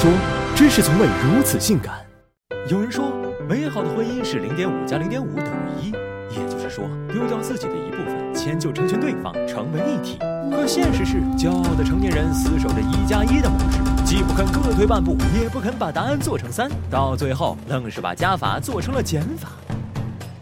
[0.00, 0.08] 说，
[0.54, 1.92] 真是从未如此性感。
[2.70, 3.10] 有人说，
[3.48, 10.16] 美好的婚姻是零点五加零点五等于一，也就是说，丢掉自己的一部分，迁就成全对方，成为一体。
[10.52, 19.48] 可现实是，骄傲的成年人死守着一加一的模式，既不肯各退半步，也不肯把答案做成三，到最后愣是把加法做成了减法。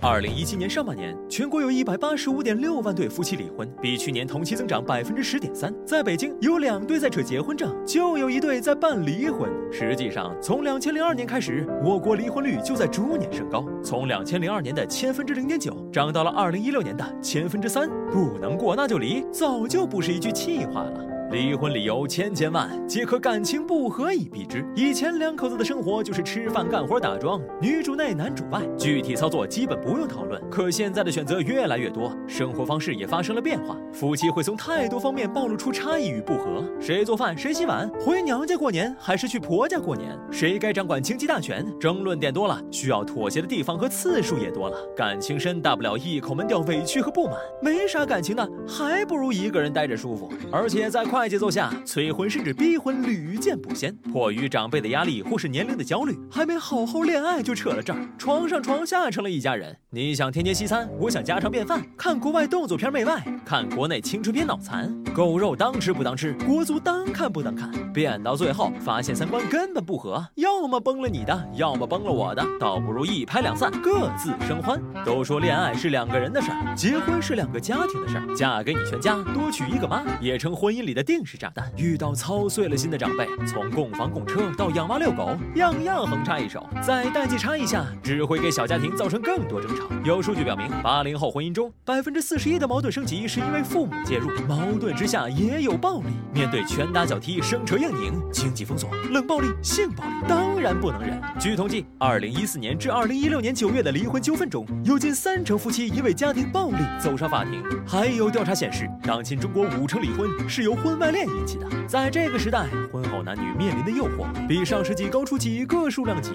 [0.01, 5.75] 二零一七年上半年，全国有一百八十五点六万对夫妻离婚，比去年同期增长百分之十点三。
[5.87, 9.51] 在北京，有两对在扯结婚证，就有一对在办离婚。
[9.73, 17.89] 实际上，从两千零二年开始，我国离婚率就在逐年升高，从两千零二年的千分之零点九，涨到了二零一六年的千分之三。
[18.11, 21.16] 不能过那就离，早就不是一句气话了。
[21.33, 24.65] 离婚理由千千万，皆可感情不和以避之。
[24.77, 30.41] 以前两口子的生活就是吃饭、干活、打桩，女主内男主外，具体操作基本不用讨论。
[30.49, 41.67] 可现在的选择越来越多，生活方式也发生了变化，夫妻会从太多方面暴露出差异与不和：谁做饭，谁洗碗，回娘家过年还是去婆家过年，谁该掌管经济大权？
[41.81, 44.79] 争论点多了，需要妥协的地方和次数也多了。
[44.97, 50.31] 感情深，大不了一口闷掉委屈和不满；没啥感情的，还不如一个人待着舒服。
[50.53, 53.97] 而且在快节奏下，催婚甚至逼婚屡见不鲜。
[54.13, 59.75] 迫于长辈的压力或是年龄的焦虑，还没好好恋爱就扯了证，床上床下成了一家人。
[59.89, 61.83] 你想天天西餐，我想家常便饭。
[61.97, 64.95] 看国外动作片媚外，看国内青春片脑残。
[65.15, 67.71] 狗肉当吃不当吃，国足当看不当看。
[67.95, 74.79] 变到最后，发现三观根本不合，要么崩了你的，要么崩了我的，倒不如一拍两散，各自生欢。
[75.03, 78.37] 都说恋爱是两个人的事儿，结婚是两个家庭的事儿。
[78.37, 81.73] 嫁给你全家，多娶一个妈，也成婚姻里的定是炸弹。
[81.77, 86.69] 遇到操碎了心的长辈，从供房供车到养娃遛狗，样样横插一手。
[86.83, 89.85] 在代际差异下，只会给小家庭造成更多争吵。
[90.05, 94.29] 有数据表明，八零后婚姻中，百分之四十一的矛盾升级是因为父母介入。
[94.49, 101.21] 矛盾之下也有暴力，面对拳打脚踢、生扯硬拧、经济封锁、冷暴力、性暴力，当然不能忍。
[101.39, 107.63] 据统计，二零一四年至二零一六年九月的离婚纠纷中，有近三成夫妻因为家庭暴力走上法庭。
[107.87, 111.67] 还有调查显示，当今中国五成离婚是由婚外恋引起的。
[111.87, 116.33] 在这个时代，婚后男女面临的诱惑比上世纪高出几个数量级。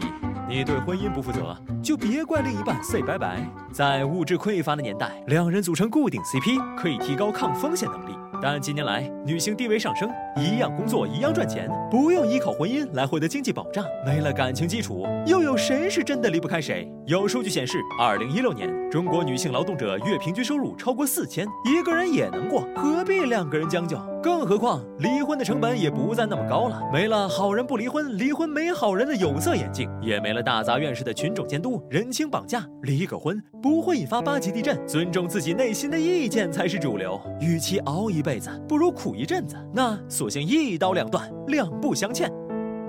[0.48, 3.40] 你对婚姻不负责，就别怪另一半 say 拜拜。
[3.72, 8.12] 在物质匮乏的年代，两人组成固定 CP 可以提高抗风险能力。
[8.42, 16.92] 但近年来，女性地位上升，一样工作一样赚钱，不用依靠婚姻来获得经济保障，没了感情基础，又有谁是真的离不开谁？
[17.12, 24.00] 有数据显示，二零一六年中国女性劳动者月平均收入超过四千，一个人也能过，何必两个人将就？
[24.24, 37.20] 更何况离婚的成本也不再那么高了，没了好人不离婚，离婚没好人的有色眼镜，也没了大杂院式的群众监督、人情绑架，离个婚不会引发八级地震，尊重自己内心的意见才是主流。
[37.42, 42.32] 与其熬一辈子，不如苦一阵子，那索性一刀两断，两不相欠。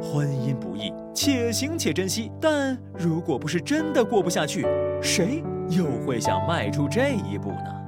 [0.02, 2.30] 婚姻不易，且行且珍惜。
[2.40, 4.66] 但如果不是真的过不下去，
[5.00, 7.78] 谁又会想迈出这一步呢？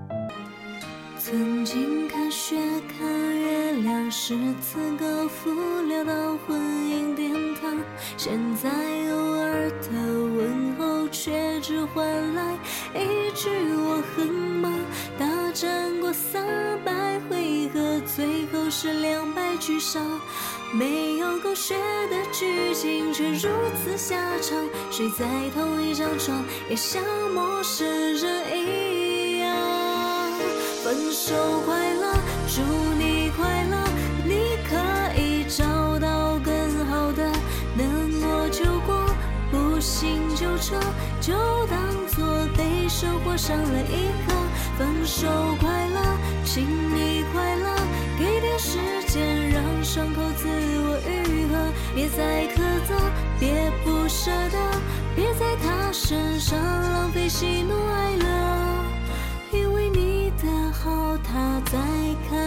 [1.18, 2.54] 曾经看雪
[2.96, 5.50] 看月亮是资格扶
[5.88, 7.76] 聊到婚姻殿堂，
[8.16, 12.54] 现在偶尔的问候却只换来
[12.94, 14.72] 一句我很忙。
[15.18, 16.44] 大战过三
[16.84, 20.02] 百回合，最后是两败俱伤。
[20.76, 21.76] 没有狗血
[22.10, 23.48] 的剧情，却如
[23.84, 24.58] 此下场。
[24.90, 25.24] 睡在
[25.54, 27.00] 同一张床，也像
[27.32, 27.86] 陌生
[28.16, 29.54] 人一样。
[30.82, 31.32] 分手
[31.64, 32.12] 快乐，
[32.48, 32.60] 祝
[32.98, 33.86] 你快乐，
[34.24, 34.74] 你可
[35.16, 35.64] 以找
[36.00, 37.30] 到更好的。
[37.76, 39.06] 能过就过，
[39.52, 40.74] 不行就撤，
[41.20, 41.32] 就
[41.68, 44.34] 当作被生活伤了一课。
[44.76, 45.28] 分手
[45.60, 46.00] 快乐，
[46.44, 47.76] 请你快乐，
[48.18, 48.78] 给点时
[49.84, 52.56] 伤口自我愈合别再苛
[52.88, 52.94] 责
[53.38, 54.80] 别不舍得
[55.14, 58.84] 别在他身上浪费喜怒哀乐
[59.52, 61.78] 因为你的好他在
[62.30, 62.43] 看